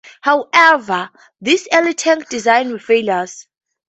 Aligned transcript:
However, 0.21 1.11
these 1.41 1.67
early 1.71 1.93
tank 1.93 2.27
designs 2.27 2.71
were 2.71 2.79
failures. 2.79 3.45